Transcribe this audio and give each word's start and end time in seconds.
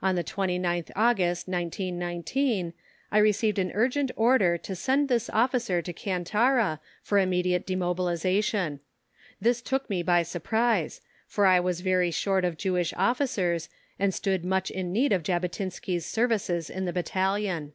On 0.00 0.14
the 0.14 0.22
29th 0.22 0.92
August, 0.94 1.48
1919, 1.48 2.74
I 3.10 3.18
received 3.18 3.58
an 3.58 3.72
urgent 3.74 4.12
order 4.14 4.56
to 4.56 4.76
send 4.76 5.08
this 5.08 5.28
officer 5.28 5.82
to 5.82 5.92
Kantara 5.92 6.78
for 7.02 7.18
immediate 7.18 7.66
demobilization. 7.66 8.78
This 9.40 9.60
took 9.60 9.90
me 9.90 10.04
by 10.04 10.22
surprise, 10.22 11.00
for 11.26 11.44
I 11.44 11.58
was 11.58 11.80
very 11.80 12.12
short 12.12 12.44
of 12.44 12.56
Jewish 12.56 12.94
Officers, 12.96 13.68
and 13.98 14.14
stood 14.14 14.44
much 14.44 14.70
in 14.70 14.92
need 14.92 15.12
of 15.12 15.24
Jabotinsky's 15.24 16.06
services 16.06 16.70
in 16.70 16.84
the 16.84 16.92
Battalion. 16.92 17.72